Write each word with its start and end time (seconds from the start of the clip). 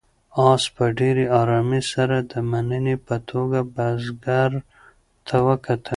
آس 0.49 0.63
په 0.75 0.83
ډېرې 0.99 1.25
آرامۍ 1.41 1.81
سره 1.93 2.17
د 2.31 2.33
مننې 2.51 2.95
په 3.07 3.15
توګه 3.29 3.59
بزګر 3.75 4.51
ته 5.27 5.35
وکتل. 5.47 5.89